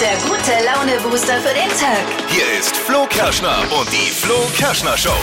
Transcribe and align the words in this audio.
der 0.00 0.16
gute 0.28 0.52
Laune-Booster 0.64 1.38
für 1.40 1.54
den 1.54 1.70
Tag. 1.70 2.04
Hier 2.28 2.58
ist 2.58 2.76
Flo 2.76 3.06
Kerschner 3.08 3.56
und 3.78 3.90
die 3.90 4.10
Flo 4.10 4.34
Kerschner 4.54 4.96
Show. 4.96 5.16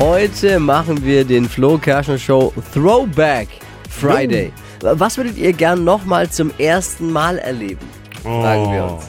Heute 0.00 0.58
machen 0.58 1.04
wir 1.04 1.24
den 1.24 1.48
Flo 1.48 1.78
Kerschner 1.78 2.18
Show 2.18 2.52
Throwback 2.72 3.48
Friday. 3.88 4.52
Was 4.80 5.16
würdet 5.16 5.36
ihr 5.36 5.52
gern 5.52 5.84
nochmal 5.84 6.28
zum 6.28 6.50
ersten 6.58 7.12
Mal 7.12 7.38
erleben? 7.38 7.88
Fragen 8.24 8.72
wir 8.72 8.84
uns. 8.84 9.04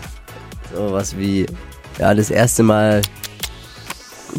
So 0.76 0.92
was 0.92 1.18
wie, 1.18 1.48
ja, 1.98 2.14
das 2.14 2.30
erste 2.30 2.62
Mal 2.62 3.02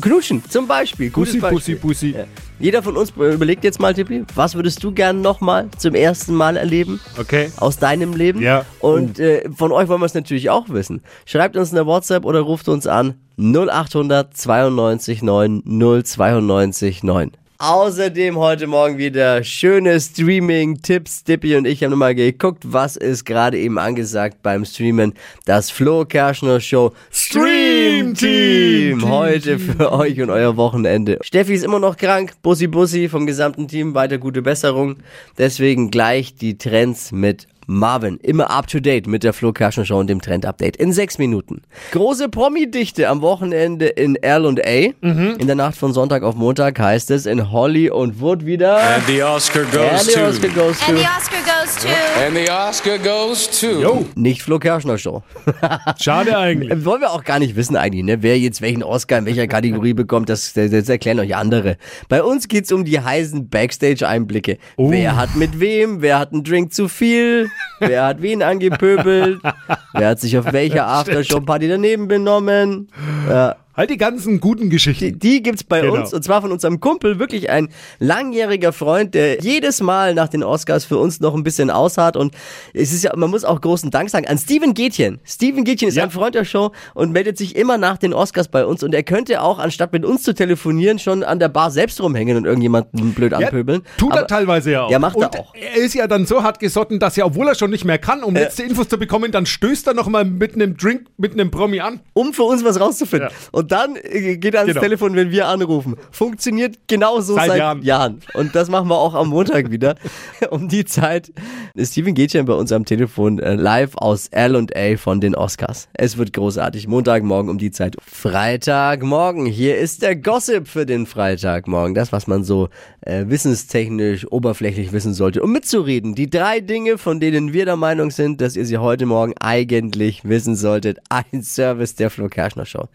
knutschen 0.00 0.48
zum 0.48 0.68
Beispiel. 0.68 1.10
Gutes 1.10 1.34
Pussy, 1.34 1.40
Beispiel. 1.40 1.76
Pussy, 1.76 2.10
Pussy. 2.12 2.18
Ja. 2.18 2.24
Jeder 2.58 2.82
von 2.82 2.96
uns 2.96 3.10
überlegt 3.10 3.64
jetzt 3.64 3.80
mal, 3.80 3.92
Tippi, 3.92 4.24
was 4.34 4.54
würdest 4.54 4.82
du 4.82 4.90
gern 4.90 5.20
nochmal 5.20 5.68
zum 5.76 5.94
ersten 5.94 6.34
Mal 6.34 6.56
erleben? 6.56 7.00
Okay. 7.18 7.50
Aus 7.58 7.78
deinem 7.78 8.14
Leben? 8.14 8.40
Ja. 8.40 8.64
Und 8.80 9.18
äh, 9.18 9.48
von 9.54 9.72
euch 9.72 9.88
wollen 9.88 10.00
wir 10.00 10.06
es 10.06 10.14
natürlich 10.14 10.48
auch 10.48 10.70
wissen. 10.70 11.02
Schreibt 11.26 11.56
uns 11.56 11.72
eine 11.72 11.84
WhatsApp 11.84 12.24
oder 12.24 12.40
ruft 12.40 12.68
uns 12.68 12.86
an 12.86 13.14
0800 13.38 14.34
92 14.34 15.22
9 15.22 15.62
092 15.66 17.02
9. 17.02 17.32
Außerdem 17.58 18.36
heute 18.36 18.66
Morgen 18.66 18.98
wieder 18.98 19.42
schöne 19.42 19.98
Streaming-Tipps. 19.98 21.24
Dippy 21.24 21.56
und 21.56 21.66
ich 21.66 21.82
haben 21.82 21.90
nochmal 21.90 22.14
geguckt, 22.14 22.64
was 22.66 22.96
ist 22.96 23.24
gerade 23.24 23.58
eben 23.58 23.78
angesagt 23.78 24.42
beim 24.42 24.66
Streamen. 24.66 25.14
Das 25.46 25.70
Flo 25.70 26.04
Kerschner 26.04 26.60
Show 26.60 26.92
Stream 27.10 28.12
Team. 28.12 29.08
Heute 29.08 29.58
für 29.58 29.90
euch 29.90 30.20
und 30.20 30.28
euer 30.28 30.58
Wochenende. 30.58 31.18
Steffi 31.22 31.54
ist 31.54 31.64
immer 31.64 31.78
noch 31.78 31.96
krank. 31.96 32.34
Bussi 32.42 32.66
Bussi 32.66 33.08
vom 33.08 33.26
gesamten 33.26 33.68
Team. 33.68 33.94
Weiter 33.94 34.18
gute 34.18 34.42
Besserung. 34.42 34.96
Deswegen 35.38 35.90
gleich 35.90 36.34
die 36.34 36.58
Trends 36.58 37.10
mit 37.10 37.46
Marvin, 37.66 38.18
immer 38.22 38.50
up 38.50 38.66
to 38.68 38.78
date 38.80 39.06
mit 39.06 39.24
der 39.24 39.32
Flo 39.32 39.52
Kerschner 39.52 39.84
Show 39.84 39.98
und 39.98 40.08
dem 40.08 40.20
Trend-Update 40.20 40.76
in 40.76 40.92
sechs 40.92 41.18
Minuten. 41.18 41.62
Große 41.92 42.28
Promi-Dichte 42.28 43.08
am 43.08 43.22
Wochenende 43.22 43.86
in 43.86 44.16
L&A. 44.16 44.92
In 45.02 45.46
der 45.46 45.56
Nacht 45.56 45.76
von 45.76 45.92
Sonntag 45.92 46.22
auf 46.22 46.34
Montag 46.36 46.78
heißt 46.78 47.10
es 47.10 47.26
in 47.26 47.50
Holly 47.50 47.90
und 47.90 48.20
Wood 48.20 48.46
wieder. 48.46 48.76
And 48.78 49.06
the 49.06 49.22
Oscar 49.22 49.62
And 49.62 49.72
goes 49.72 50.06
the 50.06 50.12
to. 50.12 50.26
Oscar 50.26 50.48
goes 50.48 50.78
to 50.78 50.86
And 50.92 50.98
the 50.98 51.04
Oscar 51.06 51.38
goes 51.44 51.55
to. 51.74 51.88
And 52.24 52.36
the 52.36 52.48
Oscar 52.50 52.98
goes 52.98 53.48
to. 53.60 53.80
Jo, 53.80 54.06
nicht 54.14 54.42
Flo 54.42 54.58
Kerschner 54.58 54.98
Show. 54.98 55.22
schade 56.00 56.36
eigentlich. 56.38 56.84
Wollen 56.84 57.00
wir 57.00 57.10
auch 57.10 57.24
gar 57.24 57.38
nicht 57.38 57.56
wissen 57.56 57.76
eigentlich, 57.76 58.04
ne? 58.04 58.22
wer 58.22 58.38
jetzt 58.38 58.60
welchen 58.62 58.82
Oscar 58.82 59.18
in 59.18 59.26
welcher 59.26 59.46
Kategorie 59.46 59.94
bekommt, 59.94 60.28
das, 60.28 60.52
das, 60.52 60.70
das 60.70 60.88
erklären 60.88 61.18
euch 61.18 61.34
andere. 61.34 61.76
Bei 62.08 62.22
uns 62.22 62.48
geht's 62.48 62.70
um 62.72 62.84
die 62.84 63.00
heißen 63.00 63.48
Backstage-Einblicke. 63.48 64.58
Wer 64.76 65.16
hat 65.16 65.34
mit 65.36 65.58
wem, 65.58 66.02
wer 66.02 66.18
hat 66.18 66.32
einen 66.32 66.44
Drink 66.44 66.72
zu 66.72 66.88
viel, 66.88 67.50
wer 67.80 68.04
hat 68.04 68.22
wen 68.22 68.42
angepöbelt, 68.42 69.40
wer 69.92 70.08
hat 70.08 70.20
sich 70.20 70.38
auf 70.38 70.52
welcher 70.52 70.86
Aftershow-Party 70.86 71.68
daneben 71.68 72.08
benommen. 72.08 72.88
Ja. 73.28 73.56
Halt 73.76 73.90
die 73.90 73.96
ganzen 73.98 74.40
guten 74.40 74.70
Geschichten. 74.70 75.04
Die, 75.04 75.18
die 75.18 75.42
gibt's 75.42 75.62
bei 75.64 75.80
Genau. 75.80 75.94
uns 75.94 76.14
und 76.14 76.24
zwar 76.24 76.40
von 76.40 76.50
unserem 76.52 76.80
Kumpel, 76.80 77.18
wirklich 77.18 77.50
ein 77.50 77.68
langjähriger 77.98 78.72
Freund, 78.72 79.14
der 79.14 79.40
jedes 79.40 79.80
Mal 79.82 80.14
nach 80.14 80.28
den 80.28 80.42
Oscars 80.42 80.84
für 80.84 80.96
uns 80.98 81.20
noch 81.20 81.34
ein 81.34 81.42
bisschen 81.42 81.70
ausharrt 81.70 82.16
und 82.16 82.34
es 82.72 82.92
ist 82.92 83.04
ja, 83.04 83.12
man 83.16 83.30
muss 83.30 83.44
auch 83.44 83.60
großen 83.60 83.90
Dank 83.90 84.08
sagen 84.10 84.26
an 84.26 84.38
Steven 84.38 84.72
Gätchen. 84.74 85.18
Steven 85.24 85.64
Gätchen 85.64 85.88
ist 85.88 85.96
Ja. 85.96 86.04
ein 86.04 86.10
Freund 86.10 86.34
der 86.34 86.44
Show 86.44 86.72
und 86.94 87.12
meldet 87.12 87.36
sich 87.36 87.56
immer 87.56 87.76
nach 87.78 87.98
den 87.98 88.14
Oscars 88.14 88.48
bei 88.48 88.64
uns 88.64 88.82
und 88.82 88.94
er 88.94 89.02
könnte 89.02 89.42
auch, 89.42 89.58
anstatt 89.58 89.92
mit 89.92 90.04
uns 90.04 90.22
zu 90.22 90.34
telefonieren, 90.34 90.98
schon 90.98 91.22
an 91.22 91.38
der 91.38 91.48
Bar 91.48 91.70
selbst 91.70 92.00
rumhängen 92.00 92.36
und 92.36 92.44
irgendjemanden 92.46 93.12
blöd 93.12 93.32
Ja, 93.32 93.38
anpöbeln. 93.38 93.82
tut 93.98 94.12
er 94.12 94.18
Aber- 94.20 94.26
teilweise 94.26 94.70
ja 94.72 94.82
auch. 94.84 94.90
Ja, 94.90 94.98
macht 94.98 95.16
er 95.16 95.26
und 95.30 95.38
auch. 95.38 95.54
Er 95.54 95.76
ist 95.76 95.94
ja 95.94 96.06
dann 96.06 96.24
so 96.26 96.42
hart 96.42 96.60
gesotten, 96.60 96.98
dass 96.98 97.18
er, 97.18 97.26
obwohl 97.26 97.48
er 97.48 97.54
schon 97.54 97.70
nicht 97.70 97.84
mehr 97.84 97.98
kann, 97.98 98.22
um 98.22 98.34
letzte 98.34 98.62
Infos 98.62 98.88
zu 98.88 98.98
bekommen, 98.98 99.32
dann 99.32 99.44
stößt 99.46 99.86
er 99.88 99.94
nochmal 99.94 100.24
mit 100.24 100.54
einem 100.54 100.76
Drink, 100.76 101.06
mit 101.18 101.32
einem 101.32 101.50
Promi 101.50 101.80
an. 101.80 102.00
um 102.14 102.32
für 102.32 102.44
uns 102.44 102.64
was 102.64 102.80
rauszufinden. 102.80 103.28
Ja. 103.30 103.36
Und 103.52 103.65
dann 103.72 103.96
äh, 103.96 104.36
geht 104.36 104.54
er 104.54 104.60
ans 104.60 104.72
Genau. 104.72 104.80
Telefon, 104.82 105.16
wenn 105.16 105.30
wir 105.30 105.46
anrufen. 105.48 105.96
Funktioniert 106.10 106.76
genauso 106.88 107.34
seit, 107.34 107.48
Seit 107.48 107.58
Jahren. 107.58 107.82
Jahren. 107.82 108.20
Und 108.34 108.54
das 108.54 108.68
machen 108.68 108.88
wir 108.88 108.96
auch 108.98 109.14
am 109.14 109.28
Montag 109.28 109.70
wieder. 109.70 109.96
um 110.50 110.68
die 110.68 110.84
Zeit 110.84 111.32
ist 111.74 111.92
Steven 111.92 112.14
Gätchen 112.14 112.44
bei 112.46 112.54
uns 112.54 112.72
am 112.72 112.84
Telefon 112.84 113.38
äh, 113.38 113.54
live 113.54 113.96
aus 113.96 114.28
L&A 114.28 114.96
von 114.96 115.20
den 115.20 115.34
Oscars. 115.34 115.88
Es 115.94 116.16
wird 116.16 116.32
großartig. 116.32 116.88
Montagmorgen 116.88 117.50
um 117.50 117.58
die 117.58 117.70
Zeit. 117.70 117.96
Freitagmorgen. 118.04 119.46
Hier 119.46 119.78
ist 119.78 120.02
der 120.02 120.16
Gossip 120.16 120.68
für 120.68 120.86
den 120.86 121.06
Freitagmorgen. 121.06 121.94
Das, 121.94 122.12
was 122.12 122.26
man 122.26 122.44
so 122.44 122.68
äh, 123.00 123.24
wissenstechnisch, 123.28 124.30
oberflächlich 124.30 124.92
wissen 124.92 125.14
sollte. 125.14 125.42
Um 125.42 125.52
mitzureden. 125.52 126.14
Die 126.14 126.28
drei 126.28 126.60
Dinge, 126.60 126.98
von 126.98 127.20
denen 127.20 127.52
wir 127.52 127.64
der 127.64 127.76
Meinung 127.76 128.10
sind, 128.10 128.40
dass 128.40 128.56
ihr 128.56 128.66
sie 128.66 128.78
heute 128.78 129.06
Morgen 129.06 129.34
eigentlich 129.40 130.24
wissen 130.24 130.56
solltet. 130.56 130.98
Ein 131.08 131.42
Service 131.42 131.94
der 131.94 132.10
Flo 132.10 132.28
Kerschner 132.28 132.66
Show. 132.66 132.88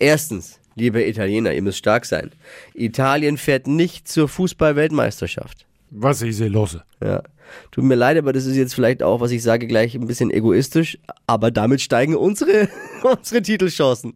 Erstens, 0.00 0.58
liebe 0.74 1.06
Italiener, 1.06 1.52
ihr 1.52 1.62
müsst 1.62 1.78
stark 1.78 2.06
sein. 2.06 2.32
Italien 2.74 3.36
fährt 3.36 3.66
nicht 3.66 4.08
zur 4.08 4.28
Fußball-Weltmeisterschaft. 4.28 5.66
Was 5.90 6.22
ist 6.22 6.38
hier 6.38 6.48
los? 6.48 6.78
Ja. 7.02 7.22
Tut 7.70 7.84
mir 7.84 7.96
leid, 7.96 8.16
aber 8.16 8.32
das 8.32 8.46
ist 8.46 8.56
jetzt 8.56 8.74
vielleicht 8.74 9.02
auch, 9.02 9.20
was 9.20 9.30
ich 9.30 9.42
sage, 9.42 9.66
gleich 9.66 9.94
ein 9.94 10.06
bisschen 10.06 10.30
egoistisch. 10.30 10.98
Aber 11.26 11.50
damit 11.50 11.82
steigen 11.82 12.16
unsere, 12.16 12.68
unsere 13.02 13.42
Titelchancen. 13.42 14.14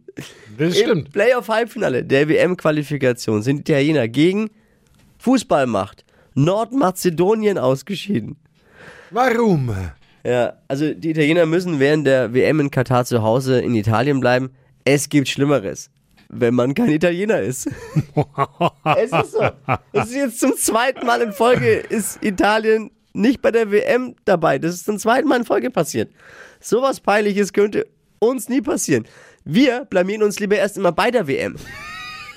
Das 0.57 0.75
Im 0.75 0.83
stimmt. 0.83 1.11
Playoff-Halbfinale 1.11 2.03
der 2.03 2.29
WM-Qualifikation 2.29 3.43
sind 3.43 3.59
Italiener 3.59 4.07
gegen 4.07 4.49
Fußballmacht 5.19 6.03
Nordmazedonien 6.33 7.57
ausgeschieden. 7.57 8.37
Warum? 9.11 9.73
Ja, 10.23 10.53
also 10.67 10.93
die 10.93 11.11
Italiener 11.11 11.45
müssen 11.45 11.79
während 11.79 12.07
der 12.07 12.33
WM 12.33 12.59
in 12.59 12.71
Katar 12.71 13.05
zu 13.05 13.21
Hause 13.21 13.59
in 13.59 13.75
Italien 13.75 14.19
bleiben. 14.19 14.49
Es 14.85 15.09
gibt 15.09 15.27
Schlimmeres, 15.27 15.89
wenn 16.29 16.53
man 16.53 16.73
kein 16.75 16.89
Italiener 16.89 17.41
ist. 17.41 17.67
es 18.97 19.11
ist 19.11 19.31
so. 19.31 19.41
Es 19.91 20.05
ist 20.07 20.15
jetzt 20.15 20.39
zum 20.39 20.55
zweiten 20.55 21.05
Mal 21.05 21.21
in 21.21 21.33
Folge 21.33 21.75
ist 21.77 22.23
Italien 22.23 22.91
nicht 23.13 23.41
bei 23.41 23.51
der 23.51 23.71
WM 23.71 24.15
dabei. 24.25 24.59
Das 24.59 24.75
ist 24.75 24.85
zum 24.85 24.99
zweiten 24.99 25.27
Mal 25.27 25.37
in 25.39 25.45
Folge 25.45 25.71
passiert. 25.71 26.11
Sowas 26.59 26.99
peinliches 26.99 27.51
könnte 27.53 27.87
uns 28.19 28.47
nie 28.47 28.61
passieren. 28.61 29.05
Wir 29.43 29.85
blamieren 29.85 30.21
uns 30.23 30.39
lieber 30.39 30.55
erst 30.57 30.77
immer 30.77 30.91
bei 30.91 31.09
der 31.11 31.27
WM. 31.27 31.55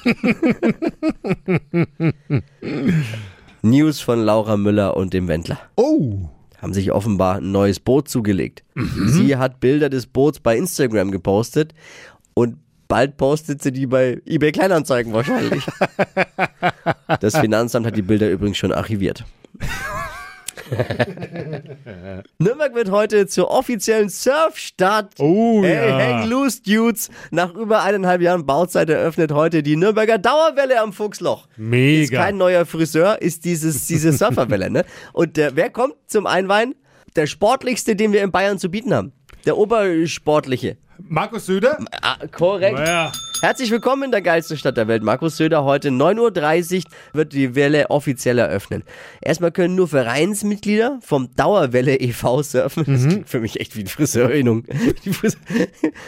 News 3.62 4.00
von 4.00 4.20
Laura 4.20 4.56
Müller 4.56 4.97
und 4.97 5.12
dem 5.12 5.28
Wendler 5.28 5.58
Oh. 5.76 6.28
haben 6.58 6.75
sich 6.75 6.92
offenbar 6.92 7.37
ein 7.37 7.53
neues 7.53 7.81
Boot 7.81 8.08
zugelegt. 8.08 8.62
Sie 9.06 9.37
hat 9.37 9.60
Bilder 9.60 9.88
des 9.88 10.06
Boots 10.06 10.41
bei 10.41 10.56
Instagram 10.56 11.10
gepostet 11.10 11.75
und 12.38 12.59
bald 12.87 13.16
postet 13.16 13.60
sie 13.62 13.72
die 13.72 13.88
bei 13.88 14.22
eBay 14.25 14.53
Kleinanzeigen 14.53 15.12
wahrscheinlich. 15.12 15.66
Das 17.21 17.37
Finanzamt 17.37 17.87
hat 17.87 17.97
die 17.97 18.03
Bilder 18.03 18.31
übrigens 18.31 18.59
schon 18.59 18.71
archiviert. 18.71 19.25
Nürnberg 22.38 22.75
wird 22.75 22.91
heute 22.91 23.26
zur 23.26 23.50
offiziellen 23.50 24.09
Surfstadt. 24.10 25.15
Oh, 25.19 25.62
hey, 25.65 25.88
ja. 25.88 25.99
hang 25.99 26.28
loose, 26.28 26.62
Dudes. 26.62 27.10
Nach 27.31 27.53
über 27.54 27.82
eineinhalb 27.82 28.21
Jahren 28.21 28.47
Bauzeit 28.47 28.91
eröffnet 28.91 29.32
heute 29.32 29.62
die 29.62 29.76
Nürnberger 29.76 30.19
Dauerwelle 30.19 30.81
am 30.81 30.93
Fuchsloch. 30.93 31.49
Ist 31.49 31.59
Mega. 31.59 32.22
kein 32.22 32.37
neuer 32.37 32.66
Friseur, 32.66 33.20
ist 33.20 33.44
dieses, 33.47 33.87
diese 33.87 34.12
Surferwelle, 34.19 34.70
ne? 34.70 34.84
Und 35.12 35.37
der, 35.38 35.56
wer 35.56 35.70
kommt 35.70 35.94
zum 36.06 36.26
Einweihen? 36.26 36.75
Der 37.16 37.26
sportlichste, 37.26 37.97
den 37.97 38.12
wir 38.12 38.22
in 38.22 38.31
Bayern 38.31 38.59
zu 38.59 38.70
bieten 38.70 38.94
haben. 38.94 39.12
Der 39.47 39.56
Obersportliche. 39.56 40.76
Markus 41.00 41.47
Söder? 41.47 41.78
Ah, 42.03 42.16
korrekt. 42.26 42.78
Ja. 42.78 43.12
Herzlich 43.41 43.71
willkommen 43.71 44.03
in 44.03 44.10
der 44.10 44.21
geilsten 44.21 44.56
Stadt 44.56 44.76
der 44.76 44.88
Welt. 44.88 45.04
Markus 45.04 45.37
Söder, 45.37 45.62
heute 45.62 45.91
9.30 45.91 46.78
Uhr 46.78 46.82
wird 47.12 47.32
die 47.32 47.54
Welle 47.54 47.88
offiziell 47.88 48.37
eröffnen. 48.38 48.82
Erstmal 49.22 49.53
können 49.53 49.76
nur 49.76 49.87
Vereinsmitglieder 49.87 50.99
vom 51.00 51.28
Dauerwelle 51.37 51.94
e.V. 52.00 52.43
surfen. 52.43 52.84
Das 52.88 53.06
klingt 53.06 53.28
für 53.28 53.38
mich 53.38 53.60
echt 53.60 53.76
wie 53.76 53.81
eine 53.82 53.88
Friseurinnung. 53.88 54.65
Die 55.04 55.12
Frise- 55.12 55.37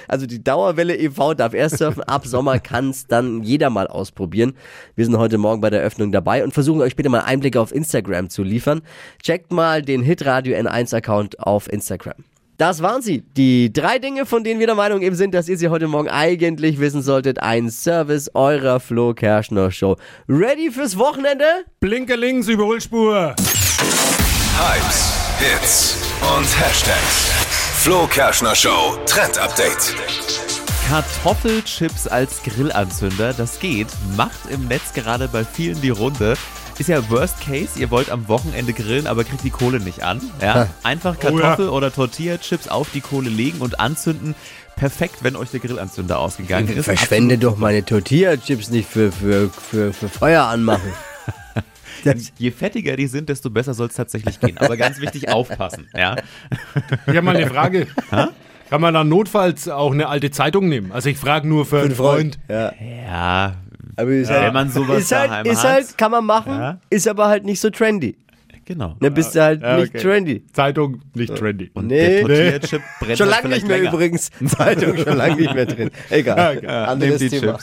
Also 0.09 0.27
die 0.27 0.43
Dauerwelle 0.43 0.97
e.V. 0.97 1.35
darf 1.35 1.55
erst 1.55 1.79
surfen. 1.79 2.03
Ab 2.03 2.27
Sommer 2.27 2.59
kann 2.59 2.91
es 2.91 3.06
dann 3.06 3.44
jeder 3.44 3.71
mal 3.71 3.87
ausprobieren. 3.87 4.55
Wir 4.97 5.05
sind 5.05 5.17
heute 5.17 5.38
Morgen 5.38 5.61
bei 5.61 5.71
der 5.71 5.81
Eröffnung 5.82 6.11
dabei 6.11 6.43
und 6.43 6.53
versuchen 6.53 6.81
euch 6.81 6.93
später 6.93 7.11
mal 7.11 7.21
Einblicke 7.21 7.61
auf 7.61 7.73
Instagram 7.73 8.29
zu 8.29 8.43
liefern. 8.43 8.82
Checkt 9.23 9.53
mal 9.53 9.82
den 9.82 10.03
Hitradio 10.03 10.56
N1 10.56 10.97
Account 10.97 11.38
auf 11.38 11.73
Instagram. 11.73 12.25
Das 12.61 12.83
waren 12.83 13.01
sie. 13.01 13.23
Die 13.39 13.73
drei 13.73 13.99
Dinge, 13.99 14.27
von 14.27 14.45
denen 14.45 14.61
wir 14.61 14.67
der 14.67 14.77
Meinung 14.77 15.01
eben 15.01 15.17
sind, 15.17 15.33
dass 15.33 15.49
ihr 15.49 15.57
sie 15.57 15.71
heute 15.71 15.89
Morgen 15.89 16.11
eigentlich 16.11 16.79
wissen 16.79 17.01
solltet. 17.01 17.43
Ein 17.43 17.71
Service 17.71 18.31
eurer 18.35 18.81
Flo 18.81 19.15
Kerschner 19.15 19.71
Show. 19.71 19.97
Ready 20.29 20.71
fürs 20.71 20.99
Wochenende? 20.99 21.47
Blinke 21.81 22.17
links, 22.17 22.49
Überholspur. 22.49 23.35
Hypes, 24.59 25.15
Hits 25.39 25.97
und 26.21 26.45
Hashtags. 26.61 27.31
Flo 27.79 28.07
Kerschner 28.07 28.55
Show 28.55 28.99
Trend 29.06 29.39
Update. 29.39 29.95
Kartoffelchips 30.87 32.09
als 32.09 32.43
Grillanzünder, 32.43 33.33
das 33.33 33.59
geht, 33.59 33.89
macht 34.19 34.51
im 34.51 34.69
Netz 34.69 34.93
gerade 34.93 35.29
bei 35.29 35.45
vielen 35.45 35.81
die 35.81 35.89
Runde. 35.89 36.35
Ist 36.81 36.88
ja 36.88 37.11
Worst 37.11 37.41
Case, 37.43 37.79
ihr 37.79 37.91
wollt 37.91 38.11
am 38.11 38.27
Wochenende 38.27 38.73
grillen, 38.73 39.06
aber 39.06 39.23
kriegt 39.25 39.44
die 39.44 39.50
Kohle 39.50 39.81
nicht 39.81 40.03
an. 40.03 40.21
Ja? 40.41 40.69
Einfach 40.82 41.19
Kartoffel 41.19 41.69
oder 41.69 41.93
Tortilla-Chips 41.93 42.69
auf 42.69 42.91
die 42.91 43.03
Kohle 43.03 43.29
legen 43.29 43.59
und 43.59 43.79
anzünden. 43.79 44.35
Perfekt, 44.77 45.17
wenn 45.21 45.37
euch 45.37 45.50
der 45.50 45.61
Grillanzünder 45.61 46.19
ausgegangen 46.19 46.69
ist. 46.69 46.87
Verschwende 46.87 47.37
doch 47.37 47.59
meine 47.59 47.85
Tortilla-Chips 47.85 48.71
nicht 48.71 48.88
für, 48.88 49.12
für, 49.12 49.50
für, 49.50 49.93
für 49.93 50.09
Feuer 50.09 50.44
anmachen. 50.44 50.91
Je 52.38 52.50
fettiger 52.50 52.97
die 52.97 53.09
sind, 53.09 53.29
desto 53.29 53.50
besser 53.50 53.75
soll 53.75 53.88
es 53.88 53.94
tatsächlich 53.94 54.41
gehen. 54.41 54.56
Aber 54.56 54.79
ganz 54.79 55.03
wichtig, 55.03 55.29
aufpassen. 55.29 55.87
Ja? 55.94 56.17
Ich 57.06 57.09
habe 57.09 57.23
mal 57.23 57.37
eine 57.37 57.47
Frage. 57.47 57.88
Kann 58.71 58.81
man 58.81 58.94
dann 58.94 59.09
notfalls 59.11 59.69
auch 59.69 59.93
eine 59.93 60.09
alte 60.09 60.31
Zeitung 60.31 60.71
nehmen? 60.71 60.93
Also 60.93 61.11
ich 61.11 61.19
frage 61.19 61.47
nur 61.47 61.67
für 61.67 61.81
einen 61.81 61.94
Freund. 61.94 62.38
Ja. 62.49 62.73
ja, 62.81 63.56
Aber 63.97 64.11
ist 64.11 64.29
wenn 64.31 64.53
man 64.53 64.71
sowas 64.71 64.99
ist 65.03 65.13
halt, 65.13 65.31
daheim 65.31 65.47
ist 65.47 65.65
hat. 65.65 65.73
halt, 65.73 65.99
kann 65.99 66.11
man 66.11 66.25
machen, 66.25 66.53
Ja. 66.53 66.81
ist 66.91 67.07
aber 67.09 67.29
halt 67.29 67.45
nicht 67.45 67.61
so 67.61 67.71
trendy. 67.71 68.17
genau. 68.65 68.97
Ne, 69.01 69.11
bist 69.11 69.35
du 69.35 69.43
halt 69.43 69.63
Ja, 69.63 69.77
nicht 69.79 69.91
okay. 69.95 69.99
trendy. 70.03 70.45
Zeitung, 70.53 71.01
nicht 71.15 71.35
trendy. 71.35 71.71
Und 71.75 71.89
Nee. 71.89 71.97
der 71.99 72.21
Tortilla-Chip 72.23 72.83
brennt 73.01 73.19
Schon 73.19 73.31
halt 73.33 73.43
lange 73.43 73.55
nicht 73.55 73.67
mehr 73.69 73.79
länger. 73.79 73.93
übrigens. 73.93 74.31
Zeitung 74.47 74.97
schon 74.97 75.17
lange 75.17 75.37
nicht 75.37 75.55
mehr 75.55 75.67
drin. 75.67 75.91
Egal. 76.11 76.63
Ja, 76.63 76.85
Anderes 76.85 77.19
Thema. 77.31 77.59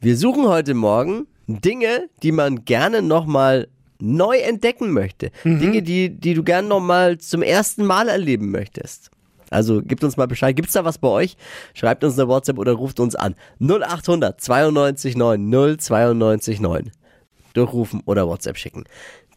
Wir 0.00 0.16
suchen 0.16 0.48
heute 0.48 0.74
Morgen 0.74 1.26
Dinge, 1.46 2.08
die 2.22 2.32
man 2.32 2.64
gerne 2.64 3.02
nochmal 3.02 3.68
neu 4.00 4.36
entdecken 4.38 4.92
möchte. 4.92 5.30
Dinge, 5.44 5.82
die, 5.82 6.08
die 6.08 6.34
du 6.34 6.42
gerne 6.42 6.66
nochmal 6.68 7.18
zum 7.18 7.42
ersten 7.42 7.84
Mal 7.84 8.08
erleben 8.08 8.50
möchtest. 8.50 9.10
Also 9.50 9.82
gebt 9.82 10.04
uns 10.04 10.16
mal 10.16 10.26
Bescheid. 10.26 10.56
Gibt's 10.56 10.72
da 10.72 10.84
was 10.84 10.98
bei 10.98 11.08
euch? 11.08 11.36
Schreibt 11.74 12.04
uns 12.04 12.18
eine 12.18 12.28
WhatsApp 12.28 12.58
oder 12.58 12.72
ruft 12.72 13.00
uns 13.00 13.16
an. 13.16 13.34
0800 13.60 14.40
92 14.40 15.16
9 15.16 15.76
092 15.78 16.60
9. 16.60 16.92
Durchrufen 17.52 18.02
oder 18.06 18.28
WhatsApp 18.28 18.56
schicken. 18.56 18.84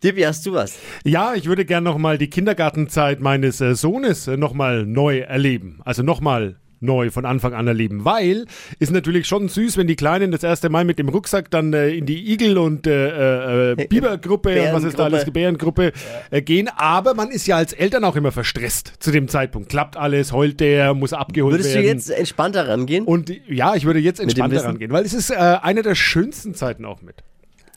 Dippy, 0.03 0.21
hast 0.21 0.45
du 0.45 0.53
was? 0.53 0.77
Ja, 1.05 1.33
ich 1.33 1.45
würde 1.45 1.65
gerne 1.65 1.89
nochmal 1.89 2.17
die 2.17 2.29
Kindergartenzeit 2.29 3.21
meines 3.21 3.61
äh, 3.61 3.73
Sohnes 3.73 4.27
äh, 4.27 4.35
nochmal 4.35 4.85
neu 4.85 5.19
erleben. 5.19 5.79
Also 5.85 6.03
nochmal 6.03 6.57
neu 6.83 7.09
von 7.09 7.25
Anfang 7.25 7.53
an 7.53 7.67
erleben, 7.67 8.05
weil 8.05 8.45
ist 8.79 8.91
natürlich 8.91 9.25
schon 9.27 9.49
süß, 9.49 9.77
wenn 9.77 9.87
die 9.87 9.95
Kleinen 9.95 10.31
das 10.31 10.43
erste 10.43 10.69
Mal 10.69 10.83
mit 10.85 10.99
dem 10.99 11.09
Rucksack 11.09 11.49
dann 11.49 11.73
äh, 11.73 11.89
in 11.89 12.05
die 12.05 12.31
Igel- 12.33 12.57
und 12.57 12.85
äh, 12.87 13.71
äh, 13.71 13.87
Bibergruppe 13.87 14.61
und 14.67 14.73
was 14.73 14.83
ist 14.83 14.99
da 14.99 15.05
alles, 15.05 15.25
Bärengruppe 15.31 15.91
äh, 16.31 16.41
gehen, 16.41 16.69
aber 16.75 17.13
man 17.13 17.31
ist 17.31 17.47
ja 17.47 17.55
als 17.57 17.73
Eltern 17.73 18.03
auch 18.03 18.15
immer 18.15 18.31
verstresst 18.31 18.93
zu 18.99 19.11
dem 19.11 19.27
Zeitpunkt. 19.27 19.69
Klappt 19.69 19.97
alles, 19.97 20.31
heult 20.33 20.59
der, 20.59 20.93
muss 20.93 21.13
abgeholt 21.13 21.53
Würdest 21.55 21.71
du 21.71 21.75
werden. 21.79 21.87
jetzt 21.87 22.09
entspannter 22.09 22.67
rangehen? 22.67 23.05
und 23.05 23.31
ja, 23.47 23.75
ich 23.75 23.85
würde 23.85 23.99
jetzt 23.99 24.19
entspannter 24.19 24.63
rangehen, 24.63 24.91
weil 24.91 25.05
es 25.05 25.13
ist 25.13 25.29
äh, 25.31 25.35
eine 25.35 25.81
der 25.81 25.95
schönsten 25.95 26.53
Zeiten 26.53 26.85
auch 26.85 27.01
mit. 27.01 27.23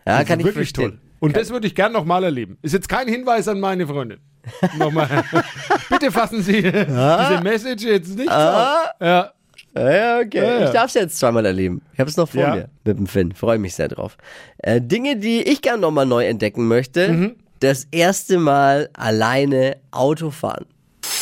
ja, 0.06 0.14
Also 0.16 0.26
kann 0.28 0.40
ich 0.40 0.46
wirklich 0.46 0.70
verstehen. 0.70 0.90
toll. 0.90 0.98
Und 1.20 1.36
das 1.36 1.50
würde 1.50 1.66
ich 1.66 1.74
gern 1.74 1.92
nochmal 1.92 2.24
erleben. 2.24 2.58
Ist 2.62 2.72
jetzt 2.74 2.88
kein 2.88 3.08
Hinweis 3.08 3.48
an 3.48 3.58
meine 3.60 3.86
Freundin. 3.86 4.18
Nochmal. 4.78 5.08
Bitte 5.90 6.12
fassen 6.12 6.42
Sie 6.42 6.62
diese 6.62 7.40
Message 7.42 7.84
jetzt 7.84 8.16
nicht 8.16 8.30
Ah. 8.30 8.82
auf. 8.84 8.90
Ja. 9.00 9.32
Ja, 9.76 10.20
okay. 10.20 10.38
Ja, 10.38 10.58
ja. 10.60 10.64
Ich 10.66 10.70
darf 10.70 10.86
es 10.86 10.94
jetzt 10.94 11.18
zweimal 11.18 11.44
erleben. 11.44 11.82
Ich 11.92 12.00
habe 12.00 12.08
es 12.08 12.16
noch 12.16 12.28
vor 12.28 12.40
Ja. 12.40 12.54
mir 12.54 12.68
mit 12.84 12.98
dem 12.98 13.06
Finn. 13.06 13.32
Freue 13.34 13.58
mich 13.58 13.74
sehr 13.74 13.88
drauf. 13.88 14.16
Äh, 14.58 14.80
Dinge, 14.80 15.16
die 15.16 15.42
ich 15.42 15.60
gerne 15.62 15.80
nochmal 15.82 16.06
neu 16.06 16.24
entdecken 16.26 16.66
möchte. 16.68 17.08
Mhm. 17.12 17.36
Das 17.60 17.86
erste 17.90 18.38
Mal 18.38 18.88
alleine 18.94 19.76
Auto 19.90 20.30
fahren. 20.30 20.66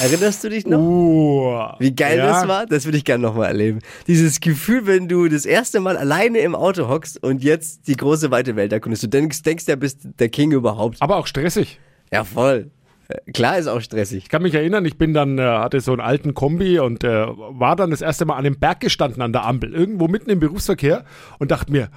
Erinnerst 0.01 0.43
du 0.43 0.49
dich 0.49 0.67
noch? 0.67 0.79
Uh, 0.79 1.75
Wie 1.79 1.95
geil 1.95 2.19
ja. 2.19 2.27
das 2.27 2.49
war? 2.49 2.67
Das 2.67 2.85
würde 2.85 2.99
ich 2.99 3.05
gerne 3.05 3.23
nochmal 3.23 3.49
erleben. 3.49 3.79
Dieses 4.07 4.41
Gefühl, 4.41 4.87
wenn 4.87 5.09
du 5.09 5.29
das 5.29 5.47
erste 5.47 5.81
Mal 5.81 5.97
alleine 5.97 6.39
im 6.39 6.55
Auto 6.55 6.89
hockst 6.89 7.23
und 7.23 7.45
jetzt 7.45 7.87
die 7.87 7.97
große 7.97 8.31
weite 8.31 8.57
Welt 8.57 8.73
erkundest. 8.73 9.05
Du 9.05 9.09
denkst, 9.09 9.43
denkst 9.43 9.65
ja, 9.69 9.77
bist 9.77 10.01
der 10.19 10.29
King 10.29 10.53
überhaupt. 10.53 10.97
Aber 11.01 11.17
auch 11.17 11.27
stressig. 11.27 11.79
Ja, 12.13 12.25
voll. 12.25 12.71
Äh, 13.09 13.33
Klar 13.33 13.59
ist 13.59 13.69
auch 13.69 13.81
stressig. 13.81 14.25
Ich 14.25 14.29
kann 14.29 14.43
mich 14.43 14.55
erinnern, 14.55 14.85
ich 14.85 14.99
bin 14.99 15.15
dann, 15.15 15.39
äh, 15.39 15.43
hatte 15.43 15.81
so 15.81 15.93
einen 15.93 16.01
alten 16.01 16.35
Kombi 16.35 16.81
und 16.81 17.05
äh, 17.05 17.27
war 17.27 17.77
dann 17.77 17.91
das 17.91 18.01
erste 18.01 18.25
Mal 18.25 18.37
an 18.37 18.45
dem 18.45 18.59
Berg 18.59 18.81
gestanden 18.81 19.23
an 19.23 19.33
der 19.33 19.45
Ampel, 19.45 19.73
irgendwo 19.73 20.09
mitten 20.09 20.31
im 20.31 20.41
Berufsverkehr 20.41 21.05
und 21.39 21.51
dachte 21.51 21.71
mir, 21.71 21.89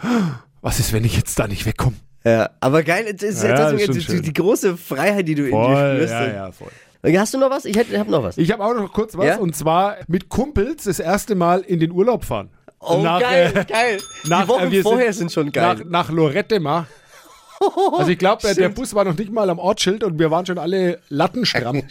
was 0.61 0.79
ist, 0.79 0.93
wenn 0.93 1.03
ich 1.03 1.15
jetzt 1.15 1.39
da 1.39 1.47
nicht 1.47 1.65
wegkomme? 1.65 1.95
Ja, 2.27 2.49
aber 2.59 2.83
geil, 2.83 3.13
das 3.13 3.29
ist 3.29 3.43
Ja, 3.43 3.69
trotzdem 3.69 3.97
ist 3.97 4.09
die, 4.09 4.21
die 4.21 4.33
große 4.33 4.75
Freiheit, 4.77 5.27
die 5.27 5.35
du 5.35 5.45
in 5.47 5.51
dir 5.51 5.77
spürst. 5.77 6.13
ja, 6.13 6.27
ja, 6.27 6.51
voll. 6.51 6.71
Hast 7.17 7.33
du 7.33 7.37
noch 7.37 7.49
was? 7.49 7.65
Ich 7.65 7.77
hätte, 7.77 7.97
hab 7.97 8.09
noch 8.09 8.23
was. 8.23 8.37
Ich 8.37 8.51
habe 8.51 8.63
auch 8.65 8.73
noch 8.73 8.91
kurz 8.91 9.15
was 9.17 9.25
Ja? 9.25 9.37
und 9.37 9.55
zwar 9.55 9.97
mit 10.07 10.27
Kumpels 10.29 10.83
das 10.83 10.99
erste 10.99 11.35
Mal 11.35 11.61
in 11.61 11.79
den 11.79 11.91
Urlaub 11.91 12.25
fahren. 12.25 12.49
Oh, 12.79 13.01
Nach, 13.01 13.19
geil, 13.21 13.53
äh, 13.55 13.65
geil. 13.65 13.97
nach, 14.25 14.43
die 14.43 14.47
Wochen 14.49 14.71
äh, 14.71 14.81
vorher 14.81 15.13
sind, 15.13 15.31
schon 15.31 15.51
geil. 15.51 15.75
Nach, 15.77 15.85
nach 15.85 16.11
Lorette 16.11 16.59
mal. 16.59 16.85
Also 17.97 18.11
ich 18.11 18.19
glaube, 18.19 18.53
der 18.53 18.69
Bus 18.69 18.93
war 18.93 19.03
noch 19.03 19.17
nicht 19.17 19.31
mal 19.31 19.49
am 19.49 19.57
Ortsschild 19.57 20.03
und 20.03 20.19
wir 20.19 20.29
waren 20.29 20.45
schon 20.45 20.59
alle 20.59 20.99
lattenstramm. 21.09 21.81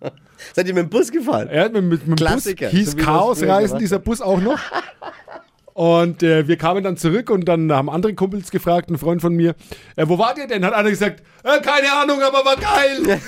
Seid 0.54 0.68
ihr 0.68 0.74
mit 0.74 0.84
dem 0.84 0.90
Bus 0.90 1.10
gefahren? 1.10 1.48
Ja, 1.52 1.64
mit, 1.64 1.74
mit, 1.74 1.82
mit 1.82 2.02
dem 2.02 2.10
Bus 2.10 2.18
Klassiker, 2.18 2.68
hieß 2.68 2.92
so 2.92 2.92
wie 2.92 2.96
wir 2.98 3.02
es 3.02 3.06
Chaos 3.06 3.38
früher 3.38 3.48
Reisen, 3.48 3.66
gemacht 3.68 3.80
dieser 3.80 3.98
Bus 3.98 4.20
auch 4.20 4.40
noch. 4.40 4.58
Und 5.76 6.22
äh, 6.22 6.48
wir 6.48 6.56
kamen 6.56 6.82
dann 6.82 6.96
zurück 6.96 7.28
und 7.28 7.44
dann 7.46 7.70
haben 7.70 7.90
andere 7.90 8.14
Kumpels 8.14 8.50
gefragt, 8.50 8.90
ein 8.90 8.96
Freund 8.96 9.20
von 9.20 9.34
mir, 9.34 9.54
äh, 9.96 10.08
wo 10.08 10.16
wart 10.18 10.38
ihr 10.38 10.46
denn? 10.46 10.64
Hat 10.64 10.72
einer 10.72 10.88
gesagt, 10.88 11.22
äh, 11.44 11.60
keine 11.60 11.92
Ahnung, 11.92 12.18
aber 12.22 12.42
war 12.46 12.56
geil. 12.56 13.20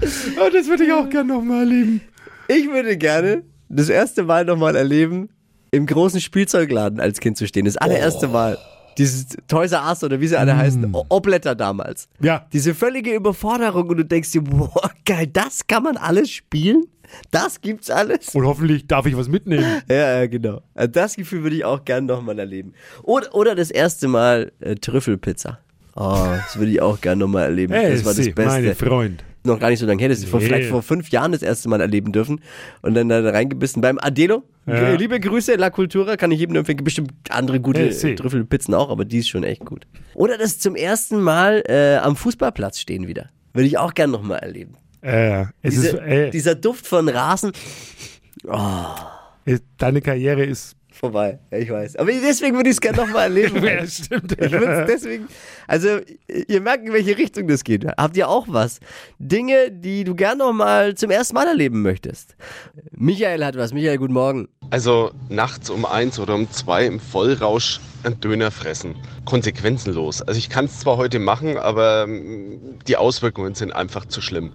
oh, 0.40 0.48
das 0.52 0.68
würde 0.68 0.84
ich 0.84 0.92
auch 0.94 1.08
gerne 1.10 1.34
nochmal 1.34 1.60
erleben. 1.60 2.00
Ich 2.48 2.66
würde 2.70 2.96
gerne 2.96 3.42
das 3.68 3.88
erste 3.90 4.22
Mal 4.24 4.44
nochmal 4.46 4.74
erleben, 4.74 5.28
im 5.70 5.84
großen 5.86 6.20
Spielzeugladen 6.22 6.98
als 6.98 7.20
Kind 7.20 7.36
zu 7.36 7.46
stehen. 7.46 7.66
Das 7.66 7.76
allererste 7.76 8.26
Oh. 8.28 8.32
Mal. 8.32 8.58
Dieses 8.98 9.26
Toys 9.46 9.72
R 9.72 9.86
Us 9.88 10.02
oder 10.02 10.18
wie 10.20 10.26
sie 10.26 10.36
alle 10.38 10.56
heißen. 10.56 10.94
O- 10.94 11.04
Obletter 11.10 11.54
damals. 11.54 12.08
Mm. 12.18 12.24
Ja. 12.26 12.46
Diese 12.52 12.74
völlige 12.74 13.14
Überforderung 13.14 13.88
und 13.88 13.96
du 13.98 14.04
denkst 14.04 14.32
dir, 14.32 14.42
boah, 14.42 14.90
geil, 15.06 15.28
das 15.28 15.66
kann 15.66 15.82
man 15.84 15.96
alles 15.96 16.30
spielen? 16.30 16.84
Das 17.30 17.60
gibt's 17.60 17.90
alles? 17.90 18.34
Und 18.34 18.44
hoffentlich 18.44 18.86
darf 18.86 19.06
ich 19.06 19.16
was 19.16 19.28
mitnehmen. 19.28 19.64
Ja, 19.88 20.18
ja, 20.20 20.26
genau. 20.26 20.62
Also 20.74 20.90
Das 20.92 21.16
Gefühl 21.16 21.42
würde 21.42 21.56
ich 21.56 21.64
auch 21.64 21.84
gerne 21.84 22.06
nochmal 22.06 22.38
erleben. 22.38 22.72
Oder, 23.02 23.34
oder 23.34 23.54
das 23.54 23.70
erste 23.70 24.08
Mal 24.08 24.52
äh, 24.60 24.74
Trüffelpizza. 24.76 25.58
Oh, 25.96 26.26
das 26.36 26.56
würde 26.58 26.70
ich 26.72 26.80
auch 26.80 27.00
gerne 27.00 27.20
nochmal 27.20 27.44
erleben. 27.44 27.72
Hey, 27.74 27.90
das 27.92 28.04
war 28.04 28.14
das 28.14 28.26
Beste. 28.26 28.42
meine 28.42 28.74
Freund. 28.74 29.24
noch 29.42 29.58
gar 29.58 29.70
nicht 29.70 29.80
so 29.80 29.86
lange 29.86 30.00
her, 30.00 30.08
das 30.08 30.18
ist 30.20 30.28
vor, 30.28 30.38
Nee. 30.40 30.46
vielleicht 30.46 30.68
vor 30.68 30.82
fünf 30.82 31.08
Jahren 31.10 31.32
das 31.32 31.42
erste 31.42 31.68
Mal 31.68 31.80
erleben 31.80 32.12
dürfen 32.12 32.40
und 32.82 32.94
dann 32.94 33.08
da 33.08 33.20
reingebissen 33.28 33.80
beim 33.82 33.98
Adelo. 33.98 34.44
Ja. 34.66 34.92
Liebe 34.92 35.18
Grüße, 35.18 35.56
La 35.56 35.70
Cultura, 35.70 36.16
kann 36.16 36.30
ich 36.30 36.38
jedem 36.38 36.54
empfehlen. 36.56 36.84
Bestimmt 36.84 37.12
andere 37.30 37.58
gute 37.60 37.80
Hey, 37.90 38.14
Trüffelpizzen 38.14 38.72
auch, 38.74 38.88
aber 38.90 39.04
die 39.04 39.18
ist 39.18 39.28
schon 39.28 39.42
echt 39.42 39.64
gut. 39.64 39.86
Oder 40.14 40.38
das 40.38 40.58
zum 40.58 40.76
ersten 40.76 41.20
Mal 41.20 41.62
äh, 41.66 41.96
am 41.96 42.14
Fußballplatz 42.16 42.78
stehen 42.78 43.08
wieder. 43.08 43.30
Würde 43.52 43.66
ich 43.66 43.78
auch 43.78 43.94
gerne 43.94 44.12
nochmal 44.12 44.38
erleben. 44.38 44.74
Äh, 45.02 45.42
es 45.62 45.74
ist, 45.74 45.82
Diese, 45.84 46.00
äh, 46.02 46.30
dieser 46.30 46.54
Duft 46.54 46.86
von 46.86 47.08
Rasen, 47.08 47.52
äh, 49.46 49.58
deine 49.78 50.00
Karriere 50.02 50.44
ist. 50.44 50.76
vorbei. 50.92 51.38
Ich 51.50 51.70
weiß. 51.70 51.96
Aber 51.96 52.10
deswegen 52.12 52.56
würde 52.56 52.68
ich 52.68 52.74
es 52.76 52.80
gerne 52.80 52.98
nochmal 52.98 53.22
erleben. 53.24 53.64
Ja, 53.64 53.86
stimmt. 53.86 54.32
Ich 54.32 54.52
würde 54.52 54.84
deswegen, 54.86 55.28
also 55.66 56.00
ihr 56.28 56.60
merkt, 56.60 56.86
in 56.86 56.92
welche 56.92 57.16
Richtung 57.16 57.48
das 57.48 57.64
geht. 57.64 57.86
Habt 57.86 58.16
ihr 58.18 58.28
auch 58.28 58.46
was? 58.48 58.80
Dinge, 59.18 59.70
die 59.70 60.04
du 60.04 60.14
gern 60.14 60.36
noch 60.38 60.52
mal 60.52 60.94
zum 60.94 61.10
ersten 61.10 61.34
Mal 61.34 61.46
erleben 61.46 61.80
möchtest. 61.80 62.36
Michael 62.92 63.42
hat 63.44 63.56
was. 63.56 63.72
Michael, 63.72 63.96
guten 63.96 64.12
Morgen. 64.12 64.48
Also 64.70 65.12
nachts 65.30 65.70
um 65.70 65.86
eins 65.86 66.18
oder 66.18 66.34
um 66.34 66.50
zwei 66.50 66.84
im 66.84 67.00
Vollrausch 67.00 67.80
einen 68.02 68.20
Döner 68.20 68.50
fressen. 68.50 68.94
Konsequenzenlos. 69.24 70.20
Also 70.22 70.38
ich 70.38 70.50
kann 70.50 70.66
es 70.66 70.80
zwar 70.80 70.96
heute 70.98 71.18
machen, 71.18 71.56
aber 71.56 72.04
ähm, 72.04 72.78
die 72.86 72.96
Auswirkungen 72.96 73.54
sind 73.54 73.72
einfach 73.72 74.04
zu 74.06 74.20
schlimm. 74.20 74.54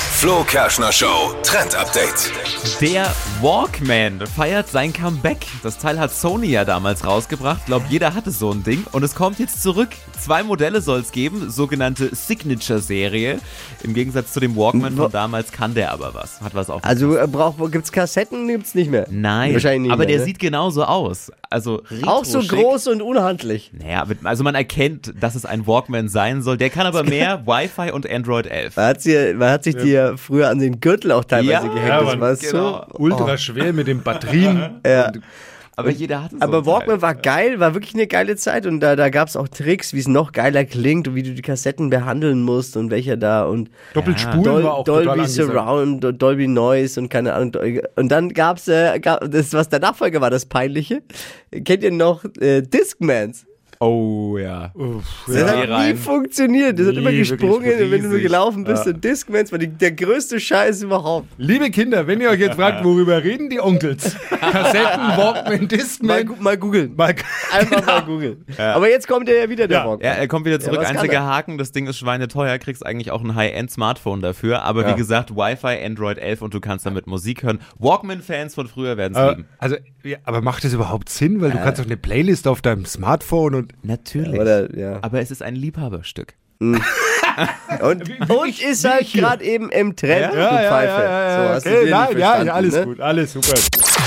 Flo 0.21 0.43
Kerschner 0.43 0.91
Show 0.91 1.33
Trend 1.41 1.73
Update. 1.73 2.31
Der 2.79 3.11
Walkman 3.41 4.19
feiert 4.27 4.67
sein 4.67 4.93
Comeback. 4.93 5.47
Das 5.63 5.79
Teil 5.79 5.99
hat 5.99 6.11
Sony 6.11 6.45
ja 6.45 6.63
damals 6.63 7.03
rausgebracht. 7.03 7.65
Glaub, 7.65 7.81
jeder 7.89 8.13
hatte 8.13 8.29
so 8.29 8.51
ein 8.51 8.63
Ding. 8.63 8.85
Und 8.91 9.01
es 9.01 9.15
kommt 9.15 9.39
jetzt 9.39 9.63
zurück. 9.63 9.89
Zwei 10.19 10.43
Modelle 10.43 10.81
soll 10.81 10.99
es 10.99 11.11
geben, 11.11 11.49
sogenannte 11.49 12.15
Signature-Serie. 12.15 13.39
Im 13.81 13.95
Gegensatz 13.95 14.33
zu 14.33 14.39
dem 14.39 14.55
Walkman 14.55 14.95
von 14.95 15.11
damals 15.11 15.51
kann 15.51 15.73
der 15.73 15.91
aber 15.91 16.13
was. 16.13 16.39
Hat 16.39 16.53
was 16.53 16.69
auf. 16.69 16.83
Also 16.83 17.17
äh, 17.17 17.25
braucht, 17.25 17.71
gibt's 17.71 17.91
Kassetten? 17.91 18.47
Gibt's 18.47 18.75
nicht 18.75 18.91
mehr? 18.91 19.07
Nein, 19.09 19.53
Wahrscheinlich 19.53 19.81
nicht 19.81 19.91
aber 19.91 20.01
mehr, 20.01 20.09
der 20.09 20.19
ne? 20.19 20.25
sieht 20.25 20.37
genauso 20.37 20.83
aus. 20.83 21.31
Also 21.49 21.81
auch 22.05 22.25
so 22.25 22.41
groß 22.41 22.87
und 22.87 23.01
unhandlich. 23.01 23.71
Naja, 23.73 24.05
also 24.23 24.43
man 24.43 24.53
erkennt, 24.53 25.13
dass 25.19 25.33
es 25.33 25.45
ein 25.45 25.65
Walkman 25.65 26.09
sein 26.09 26.43
soll. 26.43 26.57
Der 26.57 26.69
kann 26.69 26.85
aber 26.85 27.03
mehr 27.03 27.47
Wi-Fi 27.47 27.91
und 27.91 28.07
Android 28.07 28.45
11. 28.45 28.75
Man 28.75 28.85
hat, 28.85 29.01
sie, 29.01 29.33
man 29.33 29.49
hat 29.49 29.63
sich 29.63 29.75
die 29.75 29.89
ja 29.89 30.10
früher 30.17 30.49
an 30.49 30.59
den 30.59 30.79
Gürtel 30.79 31.11
auch 31.11 31.23
teilweise 31.25 31.51
Ja, 31.67 31.73
gehängt. 31.73 31.87
ja, 31.87 32.01
das 32.03 32.19
war 32.19 32.35
genau. 32.35 32.85
so. 32.91 32.97
Ultra 32.99 33.37
schwer 33.37 33.73
mit 33.73 33.87
den 33.87 34.01
Batterien. 34.03 34.79
Ja. 34.85 35.11
Aber 35.77 35.89
jeder 35.89 36.23
hatte 36.23 36.35
so 36.35 36.41
Aber 36.41 36.57
ein 36.57 36.63
Teil. 36.63 36.73
Walkman 36.73 37.01
war 37.01 37.15
geil, 37.15 37.59
war 37.59 37.73
wirklich 37.73 37.93
eine 37.95 38.05
geile 38.05 38.35
Zeit 38.35 38.65
und 38.65 38.81
da, 38.81 38.95
da 38.95 39.09
gab 39.09 39.29
es 39.29 39.37
auch 39.37 39.47
Tricks, 39.47 39.93
wie 39.93 39.99
es 39.99 40.07
noch 40.07 40.31
geiler 40.33 40.65
klingt 40.65 41.07
und 41.07 41.15
wie 41.15 41.23
du 41.23 41.31
die 41.33 41.41
Kassetten 41.41 41.89
behandeln 41.89 42.43
musst 42.43 42.75
und 42.77 42.91
welcher 42.91 43.15
da 43.17 43.45
und 43.45 43.71
Doppelspulen 43.93 44.43
Dol 44.43 44.63
war 44.63 44.73
auch 44.75 44.83
Dolby. 44.83 45.25
Surround, 45.27 46.03
und 46.05 46.21
Dolby 46.21 46.47
Noise 46.47 46.99
und 46.99 47.09
keine 47.09 47.33
Ahnung. 47.33 47.53
Und 47.95 48.09
dann 48.11 48.29
gab's 48.33 48.67
äh, 48.67 48.99
gab, 48.99 49.31
das, 49.31 49.53
was 49.53 49.69
der 49.69 49.79
Nachfolger 49.79 50.19
war, 50.21 50.29
das 50.29 50.45
Peinliche. 50.45 51.01
Kennt 51.63 51.83
ihr 51.83 51.91
noch 51.91 52.25
äh, 52.39 52.61
Discmans? 52.61 53.45
Oh 53.83 54.37
ja. 54.37 54.69
Uff, 54.75 55.03
Das 55.25 55.35
Ja. 55.37 55.47
hat 55.47 55.55
nie 55.65 55.71
rein. 55.71 55.97
funktioniert. 55.97 56.77
Das 56.79 56.85
hat 56.87 56.95
immer 56.95 57.11
gesprungen, 57.11 57.65
wenn 57.91 58.03
du 58.03 58.09
nur 58.09 58.19
gelaufen 58.19 58.63
bist. 58.63 58.85
Ja. 58.85 58.91
Und 58.93 59.03
Discmans 59.03 59.51
war 59.51 59.57
die, 59.57 59.67
der 59.69 59.91
größte 59.93 60.39
Scheiß 60.39 60.83
überhaupt. 60.83 61.27
Liebe 61.39 61.71
Kinder, 61.71 62.05
wenn 62.05 62.21
ihr 62.21 62.29
euch 62.29 62.39
jetzt 62.39 62.57
fragt, 62.57 62.83
worüber 62.85 63.23
reden 63.23 63.49
die 63.49 63.59
Onkels? 63.59 64.15
Kassetten, 64.29 65.17
Walkman, 65.17 65.43
Mal, 65.61 65.67
Discman. 65.67 66.25
gu- 66.27 66.35
mal 66.39 66.57
googeln. 66.57 66.93
Mal, 66.95 67.15
Einfach 67.51 67.83
mal 67.85 68.01
googeln. 68.03 68.45
Aber 68.57 68.87
jetzt 68.87 69.07
kommt 69.07 69.27
ja 69.27 69.49
wieder 69.49 69.67
der 69.67 69.79
Ja. 69.79 69.85
Walkman. 69.87 70.07
Ja, 70.07 70.15
er 70.15 70.27
kommt 70.27 70.45
wieder 70.45 70.59
zurück. 70.59 70.85
Einziger 70.87 71.13
er? 71.13 71.25
Haken, 71.25 71.57
das 71.57 71.71
Ding 71.71 71.87
ist 71.87 71.97
schweineteuer, 71.97 72.59
kriegst 72.59 72.85
eigentlich 72.85 73.09
auch 73.09 73.23
ein 73.23 73.33
High-End-Smartphone 73.33 74.21
dafür. 74.21 74.61
Aber 74.61 74.83
Ja. 74.83 74.91
wie 74.93 74.95
gesagt, 74.97 75.35
Wi-Fi, 75.35 75.83
Android 75.83 76.19
11 76.19 76.43
und 76.43 76.53
du 76.53 76.59
kannst 76.59 76.85
damit 76.85 77.07
Musik 77.07 77.41
hören. 77.41 77.57
Walkman-Fans 77.79 78.53
von 78.53 78.67
früher 78.67 78.95
werden 78.97 79.13
es 79.15 79.19
äh, 79.19 79.29
lieben. 79.29 79.45
also, 79.57 79.75
ja, 80.03 80.17
aber 80.23 80.41
macht 80.41 80.63
das 80.65 80.73
überhaupt 80.73 81.09
Sinn? 81.09 81.41
Weil 81.41 81.49
du 81.49 81.57
kannst 81.57 81.79
doch 81.79 81.85
eine 81.85 81.97
Playlist 81.97 82.47
auf 82.47 82.61
deinem 82.61 82.85
Smartphone 82.85 83.55
und 83.55 83.70
Natürlich. 83.83 84.39
Oder, 84.39 84.75
ja. 84.77 84.99
Aber 85.01 85.19
es 85.19 85.31
ist 85.31 85.41
ein 85.41 85.55
Liebhaberstück. 85.55 86.33
Und, 87.81 88.29
und 88.29 88.61
ist 88.61 88.83
halt 88.83 89.11
gerade 89.13 89.43
eben 89.43 89.69
im 89.69 89.95
Trend, 89.95 90.33
du 90.33 90.37
Pfeife. 90.37 90.91
So, 90.91 91.49
hast 91.53 91.65
du 91.65 91.69
okay, 91.69 91.89
nein, 91.89 92.17
ja, 92.17 92.43
ja, 92.43 92.53
alles 92.53 92.73
ne? 92.75 92.85
gut, 92.85 92.99
alles 92.99 93.33
super. 93.33 93.55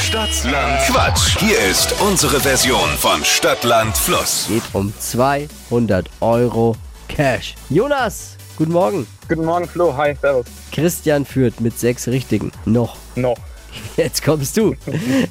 Stadtland 0.00 0.80
Quatsch. 0.86 1.38
Hier 1.38 1.58
ist 1.70 1.94
unsere 2.00 2.38
Version 2.38 2.88
von 2.98 3.24
Stadtland 3.24 3.96
Fluss. 3.96 4.46
Geht 4.48 4.62
um 4.72 4.92
200 4.98 6.08
Euro 6.20 6.76
Cash. 7.08 7.54
Jonas, 7.70 8.36
guten 8.56 8.72
Morgen. 8.72 9.06
Guten 9.28 9.44
Morgen, 9.44 9.66
Flo. 9.66 9.96
Hi, 9.96 10.14
servus. 10.20 10.46
Christian 10.70 11.24
führt 11.24 11.60
mit 11.60 11.78
sechs 11.78 12.06
Richtigen. 12.06 12.52
Noch. 12.66 12.96
Noch. 13.16 13.38
Jetzt 13.96 14.24
kommst 14.24 14.56
du. 14.56 14.74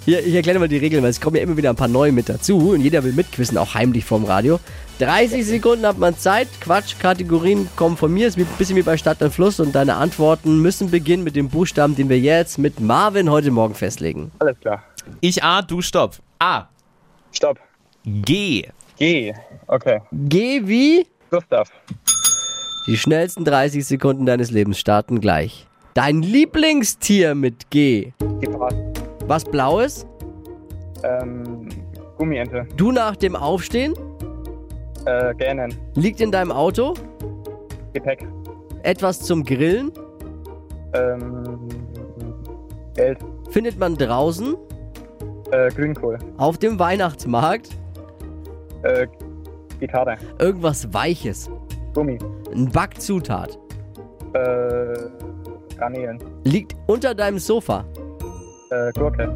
Hier, 0.05 0.25
ich 0.25 0.33
erkläre 0.33 0.59
mal 0.59 0.67
die 0.67 0.77
Regeln, 0.77 1.03
weil 1.03 1.09
es 1.09 1.19
kommen 1.19 1.35
ja 1.35 1.43
immer 1.43 1.57
wieder 1.57 1.69
ein 1.69 1.75
paar 1.75 1.87
neue 1.87 2.11
mit 2.11 2.29
dazu 2.29 2.71
und 2.71 2.81
jeder 2.81 3.03
will 3.03 3.13
mitquissen, 3.13 3.57
auch 3.57 3.73
heimlich 3.73 4.05
vom 4.05 4.25
Radio. 4.25 4.59
30 4.99 5.45
Sekunden 5.45 5.85
hat 5.85 5.97
man 5.97 6.17
Zeit. 6.17 6.47
Quatsch, 6.61 6.95
Kategorien 6.99 7.67
kommen 7.75 7.97
von 7.97 8.13
mir. 8.13 8.27
Ist 8.27 8.37
ein 8.37 8.45
bisschen 8.57 8.75
wie 8.75 8.83
bei 8.83 8.97
Stadt 8.97 9.21
und 9.21 9.33
Fluss 9.33 9.59
und 9.59 9.73
deine 9.73 9.95
Antworten 9.95 10.61
müssen 10.61 10.91
beginnen 10.91 11.23
mit 11.23 11.35
dem 11.35 11.49
Buchstaben, 11.49 11.95
den 11.95 12.09
wir 12.09 12.19
jetzt 12.19 12.57
mit 12.57 12.79
Marvin 12.79 13.29
heute 13.29 13.51
Morgen 13.51 13.75
festlegen. 13.75 14.31
Alles 14.39 14.59
klar. 14.59 14.83
Ich 15.19 15.43
A, 15.43 15.61
du 15.61 15.81
Stopp. 15.81 16.17
A. 16.39 16.67
Stopp. 17.31 17.59
G. 18.05 18.67
G. 18.97 19.33
Okay. 19.67 20.01
Geh 20.11 20.61
wie? 20.65 21.07
Gustav. 21.29 21.69
Die 22.85 22.97
schnellsten 22.97 23.45
30 23.45 23.85
Sekunden 23.85 24.25
deines 24.25 24.51
Lebens 24.51 24.77
starten 24.77 25.21
gleich. 25.21 25.67
Dein 25.93 26.23
Lieblingstier 26.23 27.35
mit 27.35 27.69
G. 27.69 28.13
Gepard. 28.39 28.73
Was 29.27 29.43
Blaues? 29.45 30.07
Ähm, 31.03 31.69
Gummiente. 32.17 32.65
Du 32.77 32.91
nach 32.91 33.15
dem 33.15 33.35
Aufstehen? 33.35 33.93
Äh, 35.05 35.35
Gähnen. 35.35 35.75
Liegt 35.93 36.19
in 36.19 36.31
deinem 36.31 36.51
Auto? 36.51 36.95
Gepäck. 37.93 38.27
Etwas 38.81 39.19
zum 39.19 39.43
Grillen? 39.43 39.91
Ähm, 40.93 41.59
Geld. 42.95 43.19
Findet 43.51 43.77
man 43.77 43.95
draußen? 43.95 44.55
Äh, 45.51 45.69
Grünkohl. 45.69 46.17
Auf 46.37 46.57
dem 46.57 46.79
Weihnachtsmarkt? 46.79 47.69
Äh, 48.81 49.05
Gitarre. 49.79 50.17
Irgendwas 50.39 50.91
Weiches. 50.91 51.51
Gummi. 51.93 52.17
Ein 52.51 52.71
Backzutat. 52.71 53.59
Äh, 54.33 54.93
Garnelen. 55.83 56.17
Liegt 56.45 56.75
unter 56.87 57.13
deinem 57.13 57.39
Sofa. 57.39 57.83
Äh, 58.71 58.91
Gurke. 58.93 59.35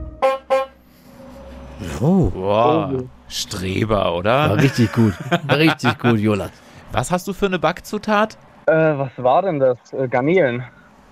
Oh, 2.02 2.32
Wow. 2.34 3.04
Streber, 3.28 3.96
war 3.98 4.16
oder? 4.16 4.56
richtig 4.58 4.94
gut. 4.94 5.14
Richtig 5.52 6.00
gut, 6.00 6.18
Jonas. 6.20 6.52
Was 6.94 7.12
hast 7.12 7.28
du 7.28 7.34
für 7.34 7.48
eine 7.48 7.60
Backzutat? 7.60 8.38
Äh, 8.68 8.72
was 8.98 9.12
war 9.18 9.42
denn 9.42 9.60
das? 9.60 9.78
Äh, 9.92 10.08
Garnelen. 10.08 10.64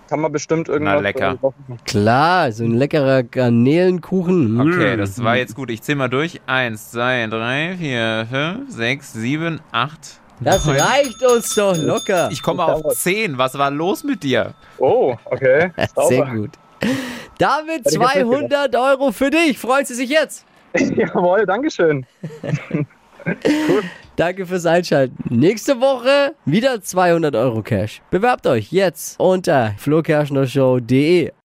Kann 0.09 0.21
man 0.21 0.31
bestimmt 0.31 0.69
irgendwas... 0.69 0.95
Na, 0.95 1.01
lecker. 1.01 1.37
Äh. 1.43 1.75
Klar, 1.85 2.51
so 2.53 2.63
ein 2.63 2.71
leckerer 2.71 3.23
Garnelenkuchen. 3.23 4.61
Okay, 4.61 4.95
Mm. 4.95 4.99
das 4.99 5.21
war 5.21 5.35
jetzt 5.35 5.55
gut. 5.55 5.69
Ich 5.69 5.81
zähl 5.81 5.95
mal 5.95 6.07
durch. 6.07 6.39
Eins, 6.47 6.91
zwei, 6.91 7.27
drei, 7.27 7.75
vier, 7.77 8.25
fünf, 8.31 8.71
sechs, 8.71 9.11
sieben, 9.11 9.59
acht. 9.73 10.21
Das 10.39 10.65
neun. 10.65 10.77
reicht 10.77 11.23
uns 11.23 11.55
doch 11.55 11.77
locker. 11.77 12.29
Ich 12.31 12.41
komme 12.41 12.63
auf 12.65 12.95
zehn. 12.95 13.37
Was 13.37 13.57
war 13.57 13.71
los 13.71 14.03
mit 14.03 14.23
dir? 14.23 14.53
oh, 14.77 15.15
okay. 15.25 15.71
Sehr 16.07 16.25
gut. 16.25 16.51
Damit 17.37 17.85
Hätte 17.85 17.89
ich 17.89 18.01
jetzt 18.01 18.15
nicht 18.15 18.49
200 18.51 18.75
Euro 18.75 19.11
für 19.11 19.29
dich. 19.29 19.57
Freuen 19.57 19.85
Sie 19.85 19.93
sich 19.93 20.09
jetzt? 20.09 20.45
Jawohl, 20.77 21.45
Dankeschön. 21.45 22.05
Danke 24.15 24.45
fürs 24.45 24.65
Einschalten. 24.65 25.15
Nächste 25.29 25.81
Woche 25.81 26.35
wieder 26.45 26.81
200 26.81 27.35
Euro 27.35 27.61
Cash. 27.61 28.01
Bewerbt 28.11 28.47
euch 28.47 28.71
jetzt 28.71 29.19
unter 29.19 29.73
flokerschnershow.de. 29.77 31.31